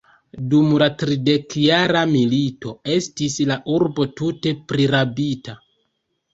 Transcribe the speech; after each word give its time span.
Dum 0.53 0.69
la 0.83 0.87
tridekjara 1.01 2.01
milito 2.15 2.75
estis 2.95 3.37
la 3.53 3.61
urbo 3.77 4.09
tute 4.23 4.57
prirabita. 4.75 5.59